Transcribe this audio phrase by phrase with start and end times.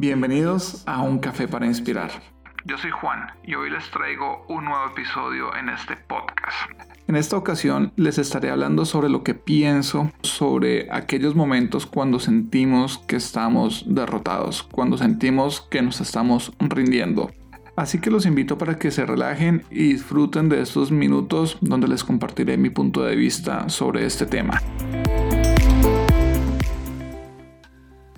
[0.00, 2.10] Bienvenidos a Un Café para Inspirar.
[2.64, 6.56] Yo soy Juan y hoy les traigo un nuevo episodio en este podcast.
[7.06, 12.96] En esta ocasión les estaré hablando sobre lo que pienso sobre aquellos momentos cuando sentimos
[12.96, 17.30] que estamos derrotados, cuando sentimos que nos estamos rindiendo.
[17.76, 22.04] Así que los invito para que se relajen y disfruten de estos minutos donde les
[22.04, 24.62] compartiré mi punto de vista sobre este tema.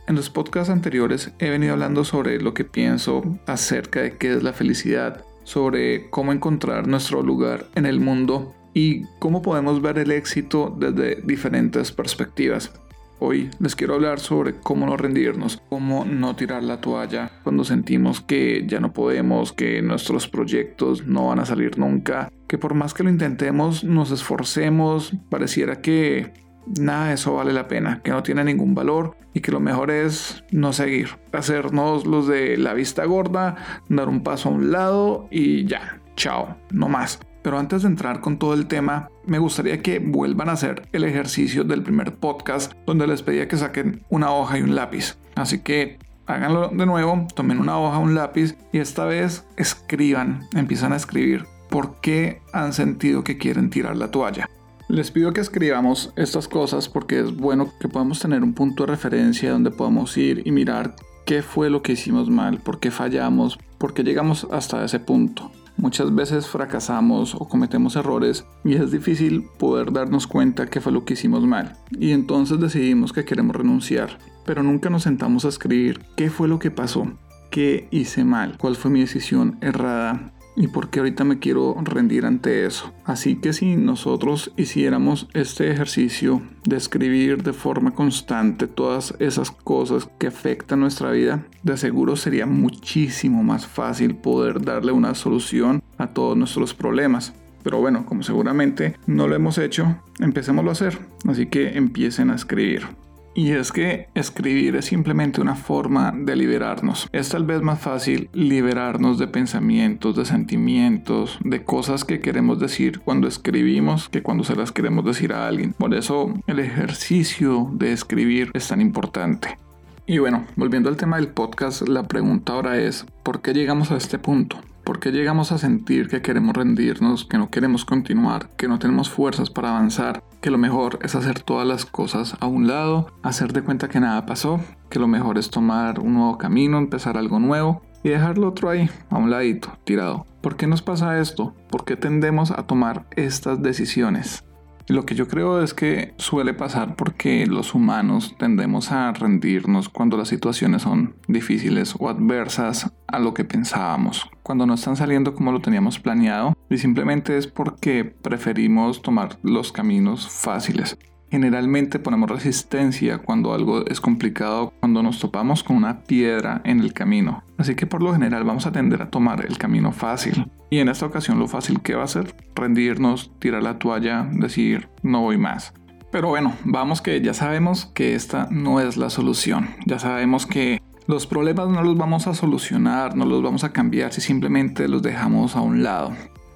[0.08, 4.42] En los podcasts anteriores he venido hablando sobre lo que pienso acerca de qué es
[4.42, 10.10] la felicidad, sobre cómo encontrar nuestro lugar en el mundo y cómo podemos ver el
[10.10, 12.72] éxito desde diferentes perspectivas.
[13.20, 18.20] Hoy les quiero hablar sobre cómo no rendirnos, cómo no tirar la toalla cuando sentimos
[18.20, 22.94] que ya no podemos, que nuestros proyectos no van a salir nunca, que por más
[22.94, 26.32] que lo intentemos, nos esforcemos, pareciera que
[26.66, 29.90] nada de eso vale la pena, que no tiene ningún valor y que lo mejor
[29.90, 33.56] es no seguir, hacernos los de la vista gorda,
[33.88, 37.20] dar un paso a un lado y ya, chao, no más.
[37.42, 41.04] Pero antes de entrar con todo el tema, me gustaría que vuelvan a hacer el
[41.04, 45.18] ejercicio del primer podcast donde les pedía que saquen una hoja y un lápiz.
[45.34, 50.92] Así que háganlo de nuevo, tomen una hoja, un lápiz y esta vez escriban, empiezan
[50.92, 54.48] a escribir por qué han sentido que quieren tirar la toalla.
[54.92, 58.92] Les pido que escribamos estas cosas porque es bueno que podamos tener un punto de
[58.92, 63.58] referencia donde podamos ir y mirar qué fue lo que hicimos mal, por qué fallamos,
[63.78, 65.50] por qué llegamos hasta ese punto.
[65.78, 71.06] Muchas veces fracasamos o cometemos errores y es difícil poder darnos cuenta qué fue lo
[71.06, 71.72] que hicimos mal.
[71.98, 74.18] Y entonces decidimos que queremos renunciar.
[74.44, 77.10] Pero nunca nos sentamos a escribir qué fue lo que pasó,
[77.50, 82.66] qué hice mal, cuál fue mi decisión errada, y porque ahorita me quiero rendir ante
[82.66, 82.92] eso.
[83.04, 90.08] Así que si nosotros hiciéramos este ejercicio de escribir de forma constante todas esas cosas
[90.18, 96.08] que afectan nuestra vida, de seguro sería muchísimo más fácil poder darle una solución a
[96.08, 97.32] todos nuestros problemas.
[97.62, 100.98] Pero bueno, como seguramente no lo hemos hecho, empecémoslo a hacer.
[101.28, 103.01] Así que empiecen a escribir.
[103.34, 107.08] Y es que escribir es simplemente una forma de liberarnos.
[107.12, 113.00] Es tal vez más fácil liberarnos de pensamientos, de sentimientos, de cosas que queremos decir
[113.00, 115.72] cuando escribimos que cuando se las queremos decir a alguien.
[115.72, 119.58] Por eso el ejercicio de escribir es tan importante.
[120.06, 123.96] Y bueno, volviendo al tema del podcast, la pregunta ahora es, ¿por qué llegamos a
[123.96, 124.58] este punto?
[124.92, 129.08] ¿Por qué llegamos a sentir que queremos rendirnos, que no queremos continuar, que no tenemos
[129.08, 133.54] fuerzas para avanzar, que lo mejor es hacer todas las cosas a un lado, hacer
[133.54, 134.60] de cuenta que nada pasó,
[134.90, 138.90] que lo mejor es tomar un nuevo camino, empezar algo nuevo y dejarlo otro ahí,
[139.08, 140.26] a un ladito, tirado?
[140.42, 141.54] ¿Por qué nos pasa esto?
[141.70, 144.44] ¿Por qué tendemos a tomar estas decisiones?
[144.92, 150.18] Lo que yo creo es que suele pasar porque los humanos tendemos a rendirnos cuando
[150.18, 155.50] las situaciones son difíciles o adversas a lo que pensábamos, cuando no están saliendo como
[155.50, 160.98] lo teníamos planeado y simplemente es porque preferimos tomar los caminos fáciles.
[161.32, 166.92] Generalmente ponemos resistencia cuando algo es complicado, cuando nos topamos con una piedra en el
[166.92, 167.42] camino.
[167.56, 170.52] Así que por lo general vamos a tender a tomar el camino fácil.
[170.68, 174.90] Y en esta ocasión lo fácil que va a ser rendirnos, tirar la toalla, decir
[175.02, 175.72] no voy más.
[176.10, 179.70] Pero bueno, vamos que ya sabemos que esta no es la solución.
[179.86, 184.12] Ya sabemos que los problemas no los vamos a solucionar, no los vamos a cambiar
[184.12, 186.12] si simplemente los dejamos a un lado.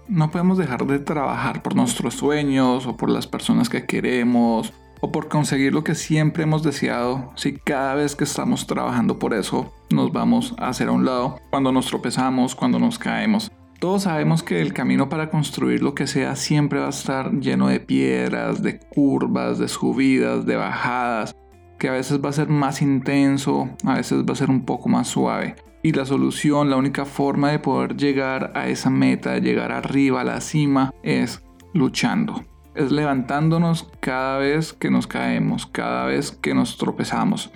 [0.08, 5.10] No podemos dejar de trabajar por nuestros sueños o por las personas que queremos o
[5.10, 9.72] por conseguir lo que siempre hemos deseado si cada vez que estamos trabajando por eso
[9.90, 13.50] nos vamos a hacer a un lado cuando nos tropezamos, cuando nos caemos.
[13.80, 17.66] Todos sabemos que el camino para construir lo que sea siempre va a estar lleno
[17.66, 21.34] de piedras, de curvas, de subidas, de bajadas,
[21.80, 24.88] que a veces va a ser más intenso, a veces va a ser un poco
[24.88, 25.56] más suave.
[25.86, 30.22] Y la solución, la única forma de poder llegar a esa meta, de llegar arriba,
[30.22, 32.44] a la cima, es luchando.
[32.74, 37.52] Es levantándonos cada vez que nos caemos, cada vez que nos tropezamos.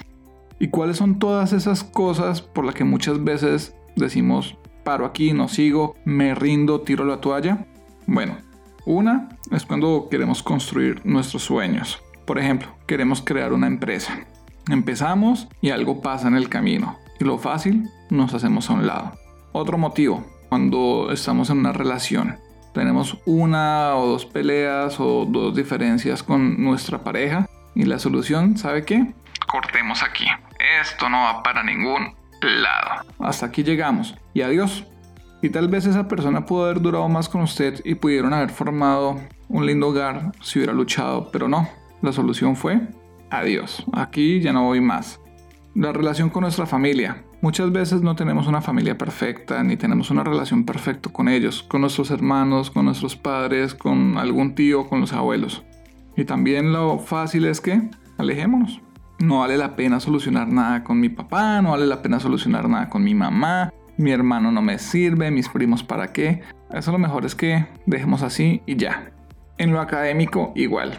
[0.61, 5.49] ¿Y cuáles son todas esas cosas por las que muchas veces decimos, paro aquí, no
[5.49, 7.67] sigo, me rindo, tiro la toalla?
[8.07, 8.37] Bueno,
[8.87, 12.01] una es cuando queremos construir nuestros sueños.
[12.27, 14.21] Por ejemplo, queremos crear una empresa.
[14.71, 19.13] Empezamos y algo pasa en el camino y lo fácil nos hacemos a un lado.
[19.53, 22.39] Otro motivo, cuando estamos en una relación,
[22.75, 28.85] tenemos una o dos peleas o dos diferencias con nuestra pareja y la solución, ¿sabe
[28.85, 29.15] qué?
[29.47, 30.27] Cortemos aquí.
[30.81, 33.05] Esto no va para ningún lado.
[33.19, 34.87] Hasta aquí llegamos y adiós.
[35.43, 39.19] Y tal vez esa persona pudo haber durado más con usted y pudieron haber formado
[39.49, 41.69] un lindo hogar si hubiera luchado, pero no.
[42.03, 42.81] La solución fue
[43.31, 43.85] adiós.
[43.93, 45.21] Aquí ya no voy más.
[45.75, 47.25] La relación con nuestra familia.
[47.43, 51.81] Muchas veces no tenemos una familia perfecta ni tenemos una relación perfecta con ellos, con
[51.81, 55.63] nuestros hermanos, con nuestros padres, con algún tío, con los abuelos.
[56.19, 57.81] Y también lo fácil es que
[58.19, 58.83] alejémonos.
[59.21, 62.91] No vale la pena solucionar nada con mi papá, no vale la pena solucionar nada
[62.91, 66.43] con mi mamá, mi hermano no me sirve, mis primos para qué.
[66.71, 69.13] Eso lo mejor es que dejemos así y ya.
[69.57, 70.93] En lo académico igual.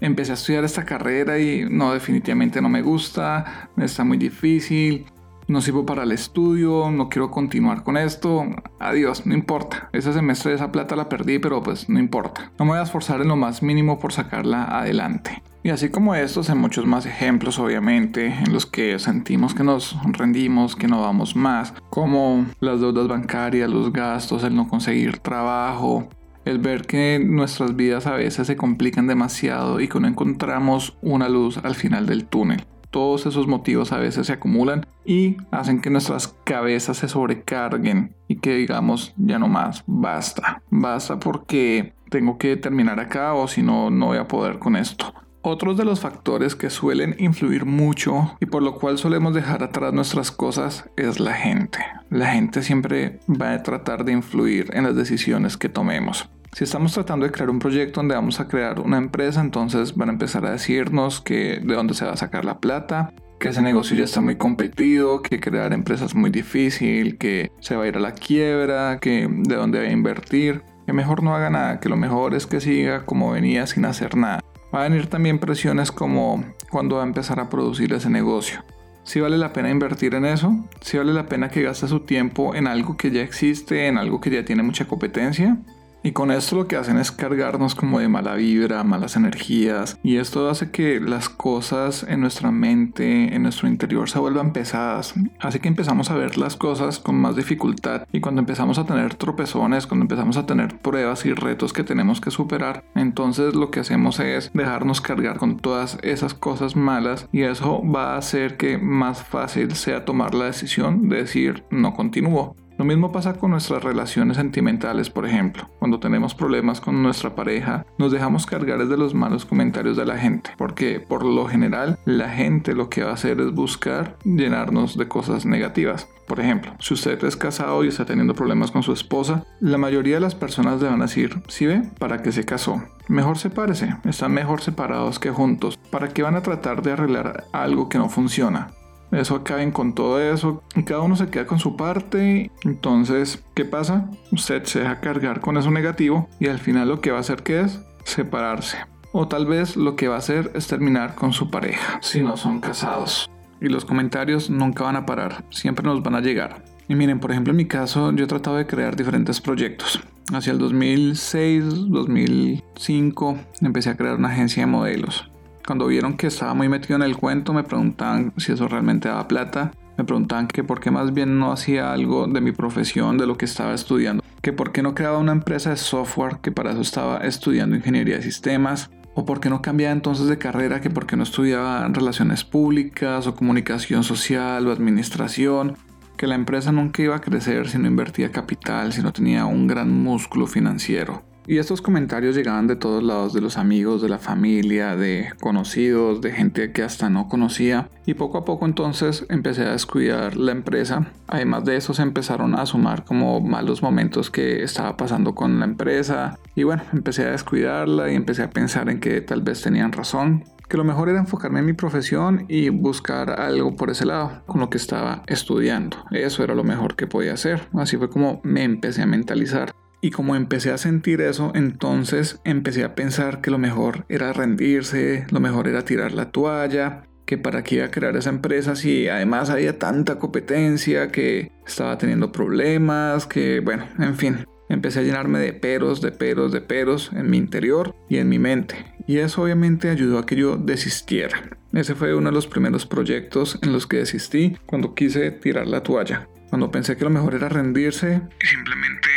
[0.00, 5.06] Empecé a estudiar esta carrera y no, definitivamente no me gusta, está muy difícil,
[5.48, 8.46] no sirvo para el estudio, no quiero continuar con esto,
[8.78, 9.88] adiós, no importa.
[9.92, 12.50] Ese semestre esa plata la perdí, pero pues no importa.
[12.58, 15.42] No me voy a esforzar en lo más mínimo por sacarla adelante.
[15.62, 19.96] Y así como estos, hay muchos más ejemplos, obviamente, en los que sentimos que nos
[20.12, 26.08] rendimos, que no vamos más, como las deudas bancarias, los gastos, el no conseguir trabajo,
[26.44, 31.28] el ver que nuestras vidas a veces se complican demasiado y que no encontramos una
[31.28, 32.64] luz al final del túnel.
[32.96, 38.36] Todos esos motivos a veces se acumulan y hacen que nuestras cabezas se sobrecarguen y
[38.36, 43.90] que digamos ya no más, basta, basta porque tengo que terminar acá o si no,
[43.90, 45.12] no voy a poder con esto.
[45.42, 49.92] Otros de los factores que suelen influir mucho y por lo cual solemos dejar atrás
[49.92, 51.80] nuestras cosas es la gente.
[52.08, 56.30] La gente siempre va a tratar de influir en las decisiones que tomemos.
[56.52, 60.08] Si estamos tratando de crear un proyecto donde vamos a crear una empresa, entonces van
[60.08, 63.60] a empezar a decirnos que de dónde se va a sacar la plata, que ese
[63.60, 67.88] negocio ya está muy competido, que crear empresas es muy difícil, que se va a
[67.88, 71.80] ir a la quiebra, que de dónde va a invertir, que mejor no haga nada,
[71.80, 74.40] que lo mejor es que siga como venía sin hacer nada.
[74.74, 78.64] Va a venir también presiones como cuando va a empezar a producir ese negocio.
[79.04, 82.54] Si vale la pena invertir en eso, si vale la pena que gaste su tiempo
[82.54, 85.58] en algo que ya existe, en algo que ya tiene mucha competencia,
[86.02, 89.98] y con esto lo que hacen es cargarnos como de mala vibra, malas energías.
[90.02, 95.14] Y esto hace que las cosas en nuestra mente, en nuestro interior se vuelvan pesadas.
[95.40, 98.06] Así que empezamos a ver las cosas con más dificultad.
[98.12, 102.20] Y cuando empezamos a tener tropezones, cuando empezamos a tener pruebas y retos que tenemos
[102.20, 107.28] que superar, entonces lo que hacemos es dejarnos cargar con todas esas cosas malas.
[107.32, 111.94] Y eso va a hacer que más fácil sea tomar la decisión de decir no
[111.94, 112.54] continúo.
[112.78, 115.70] Lo mismo pasa con nuestras relaciones sentimentales, por ejemplo.
[115.78, 120.18] Cuando tenemos problemas con nuestra pareja, nos dejamos cargar de los malos comentarios de la
[120.18, 124.98] gente, porque por lo general la gente lo que va a hacer es buscar llenarnos
[124.98, 126.08] de cosas negativas.
[126.26, 130.16] Por ejemplo, si usted es casado y está teniendo problemas con su esposa, la mayoría
[130.16, 132.82] de las personas le van a decir, si ¿Sí ve, ¿para qué se casó?
[133.08, 135.78] Mejor sepárese, están mejor separados que juntos.
[135.90, 138.72] ¿Para qué van a tratar de arreglar algo que no funciona?
[139.12, 142.50] Eso acaben con todo eso y cada uno se queda con su parte.
[142.64, 144.10] Entonces, ¿qué pasa?
[144.32, 147.42] Usted se deja cargar con eso negativo y al final lo que va a hacer
[147.42, 148.78] que es separarse.
[149.12, 152.36] O tal vez lo que va a hacer es terminar con su pareja si no
[152.36, 153.30] son casados.
[153.60, 156.64] Y los comentarios nunca van a parar, siempre nos van a llegar.
[156.88, 160.00] Y miren, por ejemplo, en mi caso, yo he tratado de crear diferentes proyectos.
[160.32, 165.30] Hacia el 2006, 2005, empecé a crear una agencia de modelos.
[165.66, 169.26] Cuando vieron que estaba muy metido en el cuento, me preguntaban si eso realmente daba
[169.26, 169.72] plata.
[169.98, 173.36] Me preguntaban que por qué más bien no hacía algo de mi profesión, de lo
[173.36, 174.22] que estaba estudiando.
[174.42, 178.14] Que por qué no creaba una empresa de software, que para eso estaba estudiando ingeniería
[178.14, 178.90] de sistemas.
[179.14, 183.26] O por qué no cambiaba entonces de carrera, que por qué no estudiaba relaciones públicas
[183.26, 185.76] o comunicación social o administración.
[186.16, 189.66] Que la empresa nunca iba a crecer si no invertía capital, si no tenía un
[189.66, 191.24] gran músculo financiero.
[191.48, 196.20] Y estos comentarios llegaban de todos lados, de los amigos, de la familia, de conocidos,
[196.20, 197.88] de gente que hasta no conocía.
[198.04, 201.12] Y poco a poco entonces empecé a descuidar la empresa.
[201.28, 205.66] Además de eso se empezaron a sumar como malos momentos que estaba pasando con la
[205.66, 206.38] empresa.
[206.56, 210.44] Y bueno, empecé a descuidarla y empecé a pensar en que tal vez tenían razón.
[210.68, 214.60] Que lo mejor era enfocarme en mi profesión y buscar algo por ese lado, con
[214.60, 215.98] lo que estaba estudiando.
[216.10, 217.68] Eso era lo mejor que podía hacer.
[217.74, 219.72] Así fue como me empecé a mentalizar.
[220.06, 225.26] Y como empecé a sentir eso, entonces empecé a pensar que lo mejor era rendirse,
[225.32, 229.08] lo mejor era tirar la toalla, que para qué iba a crear esa empresa si
[229.08, 234.46] además había tanta competencia, que estaba teniendo problemas, que bueno, en fin.
[234.68, 238.38] Empecé a llenarme de peros, de peros, de peros en mi interior y en mi
[238.38, 238.76] mente.
[239.08, 241.50] Y eso obviamente ayudó a que yo desistiera.
[241.72, 245.82] Ese fue uno de los primeros proyectos en los que desistí cuando quise tirar la
[245.82, 246.28] toalla.
[246.48, 249.08] Cuando pensé que lo mejor era rendirse y simplemente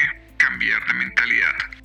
[0.49, 1.79] cambiar de mentalidad.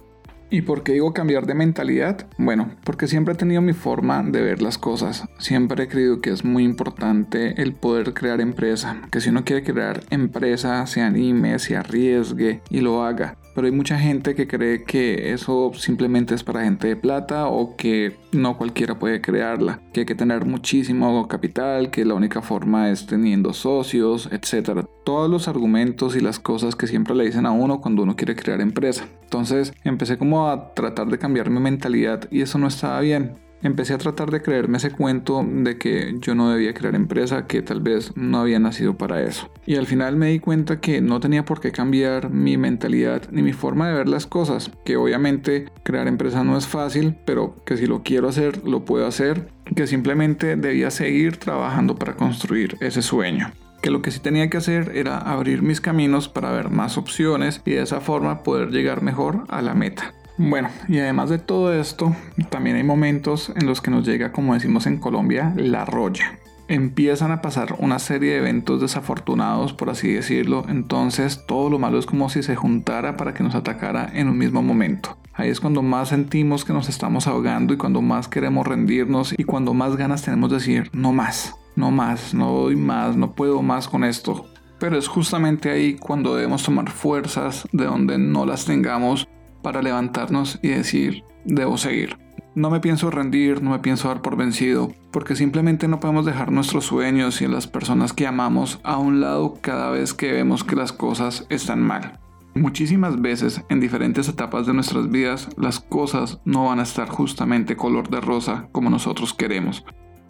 [0.51, 2.27] ¿Y por qué digo cambiar de mentalidad?
[2.39, 5.25] Bueno, porque siempre he tenido mi forma de ver las cosas.
[5.39, 9.03] Siempre he creído que es muy importante el poder crear empresa.
[9.11, 13.37] Que si uno quiere crear empresa, se anime, se arriesgue y lo haga.
[13.55, 17.77] Pero hay mucha gente que cree que eso simplemente es para gente de plata o
[17.77, 22.91] que no cualquiera puede crearla, que hay que tener muchísimo capital, que la única forma
[22.91, 24.85] es teniendo socios, etc.
[25.05, 28.35] Todos los argumentos y las cosas que siempre le dicen a uno cuando uno quiere
[28.35, 29.07] crear empresa.
[29.23, 33.95] Entonces empecé como a tratar de cambiar mi mentalidad y eso no estaba bien empecé
[33.95, 37.81] a tratar de creerme ese cuento de que yo no debía crear empresa, que tal
[37.81, 39.51] vez no había nacido para eso.
[39.67, 43.43] Y al final me di cuenta que no tenía por qué cambiar mi mentalidad ni
[43.43, 47.77] mi forma de ver las cosas, que obviamente crear empresa no es fácil, pero que
[47.77, 53.03] si lo quiero hacer, lo puedo hacer, que simplemente debía seguir trabajando para construir ese
[53.03, 53.51] sueño
[53.85, 57.61] que lo que sí tenía que hacer era abrir mis caminos para ver más opciones
[57.67, 60.15] y de esa forma poder llegar mejor a la meta.
[60.37, 62.15] Bueno, y además de todo esto,
[62.51, 66.39] también hay momentos en los que nos llega, como decimos en Colombia, la roya.
[66.67, 71.99] Empiezan a pasar una serie de eventos desafortunados, por así decirlo, entonces todo lo malo
[71.99, 75.17] es como si se juntara para que nos atacara en un mismo momento.
[75.35, 79.45] Ahí es cuando más sentimos que nos estamos ahogando y cuando más queremos rendirnos y
[79.45, 83.63] cuando más ganas tenemos de decir, no más, no más, no doy más, no puedo
[83.63, 84.47] más con esto.
[84.81, 89.29] Pero es justamente ahí cuando debemos tomar fuerzas de donde no las tengamos
[89.65, 92.19] para levantarnos y decir, debo seguir.
[92.55, 96.53] No me pienso rendir, no me pienso dar por vencido, porque simplemente no podemos dejar
[96.53, 100.77] nuestros sueños y las personas que amamos a un lado cada vez que vemos que
[100.77, 102.21] las cosas están mal.
[102.55, 107.75] Muchísimas veces en diferentes etapas de nuestras vidas las cosas no van a estar justamente
[107.75, 109.85] color de rosa como nosotros queremos.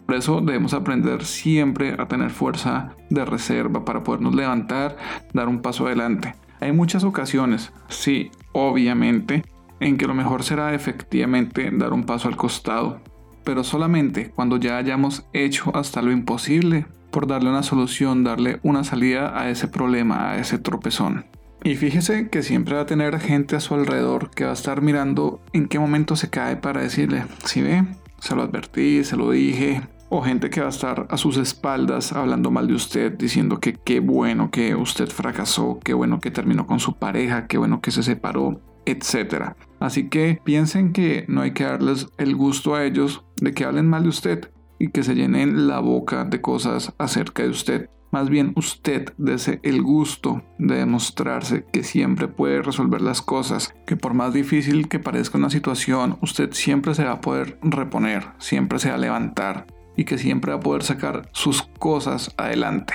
[0.07, 4.97] Por eso debemos aprender siempre a tener fuerza de reserva para podernos levantar,
[5.33, 6.33] dar un paso adelante.
[6.59, 9.43] Hay muchas ocasiones, sí, obviamente,
[9.81, 13.01] en que lo mejor será efectivamente dar un paso al costado,
[13.43, 18.83] pero solamente cuando ya hayamos hecho hasta lo imposible por darle una solución, darle una
[18.83, 21.25] salida a ese problema, a ese tropezón.
[21.63, 24.81] Y fíjese que siempre va a tener gente a su alrededor que va a estar
[24.81, 27.83] mirando en qué momento se cae para decirle, si ve,
[28.19, 29.81] se lo advertí, se lo dije,
[30.17, 33.73] o gente que va a estar a sus espaldas hablando mal de usted, diciendo que
[33.73, 37.91] qué bueno que usted fracasó, qué bueno que terminó con su pareja, qué bueno que
[37.91, 39.53] se separó, etc.
[39.79, 43.89] Así que piensen que no hay que darles el gusto a ellos de que hablen
[43.89, 47.89] mal de usted y que se llenen la boca de cosas acerca de usted.
[48.11, 53.97] Más bien usted dese el gusto de demostrarse que siempre puede resolver las cosas, que
[53.97, 58.79] por más difícil que parezca una situación, usted siempre se va a poder reponer, siempre
[58.79, 62.93] se va a levantar, y que siempre va a poder sacar sus cosas adelante.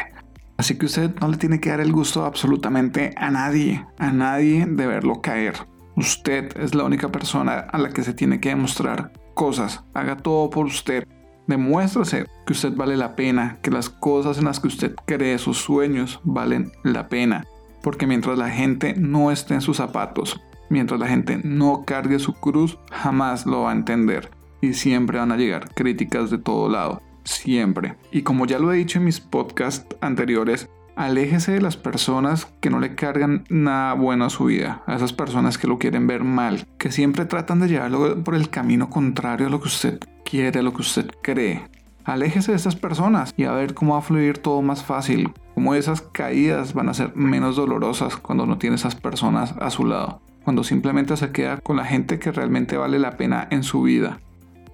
[0.56, 4.66] Así que usted no le tiene que dar el gusto absolutamente a nadie, a nadie
[4.66, 5.54] de verlo caer.
[5.96, 9.82] Usted es la única persona a la que se tiene que demostrar cosas.
[9.94, 11.06] Haga todo por usted.
[11.46, 15.56] Demuéstrase que usted vale la pena, que las cosas en las que usted cree, sus
[15.56, 17.46] sueños, valen la pena.
[17.82, 22.34] Porque mientras la gente no esté en sus zapatos, mientras la gente no cargue su
[22.34, 27.02] cruz, jamás lo va a entender y siempre van a llegar críticas de todo lado,
[27.24, 27.96] siempre.
[28.12, 32.70] Y como ya lo he dicho en mis podcasts anteriores, aléjese de las personas que
[32.70, 36.24] no le cargan nada bueno a su vida, a esas personas que lo quieren ver
[36.24, 40.60] mal, que siempre tratan de llevarlo por el camino contrario a lo que usted quiere,
[40.60, 41.62] a lo que usted cree.
[42.04, 45.74] Aléjese de esas personas y a ver cómo va a fluir todo más fácil, cómo
[45.74, 50.20] esas caídas van a ser menos dolorosas cuando no tiene esas personas a su lado,
[50.44, 54.20] cuando simplemente se queda con la gente que realmente vale la pena en su vida.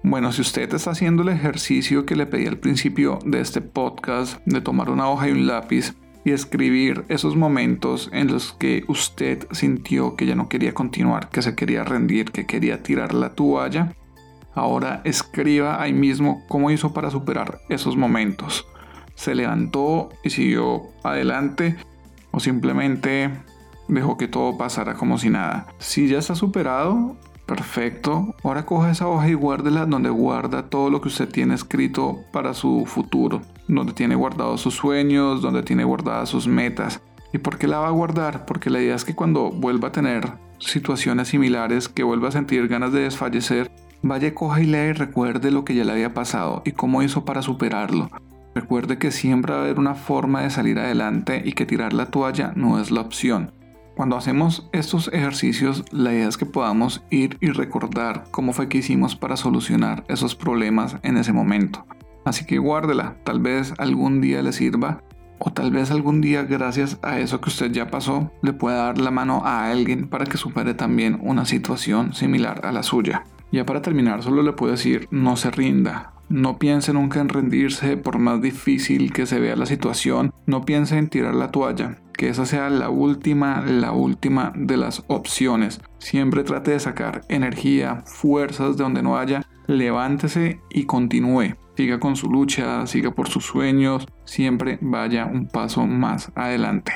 [0.03, 4.39] Bueno, si usted está haciendo el ejercicio que le pedí al principio de este podcast,
[4.45, 9.47] de tomar una hoja y un lápiz y escribir esos momentos en los que usted
[9.51, 13.95] sintió que ya no quería continuar, que se quería rendir, que quería tirar la toalla,
[14.53, 18.67] ahora escriba ahí mismo cómo hizo para superar esos momentos.
[19.15, 21.75] ¿Se levantó y siguió adelante
[22.31, 23.31] o simplemente
[23.87, 25.67] dejó que todo pasara como si nada?
[25.79, 28.35] Si ya está superado, Perfecto.
[28.43, 32.53] Ahora coja esa hoja y guárdela donde guarda todo lo que usted tiene escrito para
[32.53, 33.41] su futuro.
[33.69, 37.01] Donde tiene guardados sus sueños, donde tiene guardadas sus metas.
[37.31, 38.45] ¿Y por qué la va a guardar?
[38.45, 42.67] Porque la idea es que cuando vuelva a tener situaciones similares, que vuelva a sentir
[42.67, 46.61] ganas de desfallecer, vaya, coja y lea y recuerde lo que ya le había pasado
[46.65, 48.09] y cómo hizo para superarlo.
[48.55, 52.07] Recuerde que siempre va a haber una forma de salir adelante y que tirar la
[52.07, 53.51] toalla no es la opción.
[53.97, 58.77] Cuando hacemos estos ejercicios, la idea es que podamos ir y recordar cómo fue que
[58.77, 61.83] hicimos para solucionar esos problemas en ese momento.
[62.23, 65.01] Así que guárdela, tal vez algún día le sirva
[65.39, 68.99] o tal vez algún día gracias a eso que usted ya pasó le pueda dar
[68.99, 73.23] la mano a alguien para que supere también una situación similar a la suya.
[73.51, 77.95] Ya para terminar solo le puedo decir no se rinda, No piense nunca en rendirse
[77.95, 80.33] por más difícil que se vea la situación.
[80.45, 81.99] No piense en tirar la toalla.
[82.13, 85.79] Que esa sea la última, la última de las opciones.
[85.99, 89.43] Siempre trate de sacar energía, fuerzas de donde no haya.
[89.67, 91.55] Levántese y continúe.
[91.77, 94.05] Siga con su lucha, siga por sus sueños.
[94.25, 96.91] Siempre vaya un paso más adelante.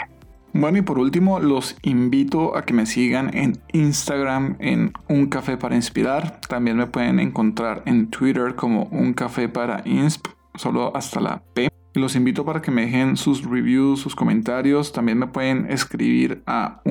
[0.53, 5.55] Bueno, y por último, los invito a que me sigan en Instagram en Un Café
[5.55, 6.41] para Inspirar.
[6.48, 11.70] También me pueden encontrar en Twitter como Un Café para Insp, solo hasta la P.
[11.93, 14.91] Los invito para que me dejen sus reviews, sus comentarios.
[14.91, 16.81] También me pueden escribir a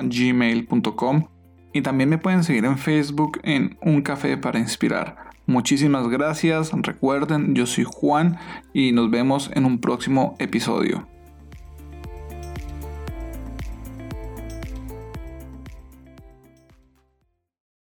[0.00, 1.24] gmail.com
[1.72, 5.30] y también me pueden seguir en Facebook en Un Café para Inspirar.
[5.46, 6.72] Muchísimas gracias.
[6.72, 8.38] Recuerden, yo soy Juan
[8.74, 11.06] y nos vemos en un próximo episodio.